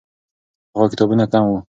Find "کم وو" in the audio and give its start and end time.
1.33-1.57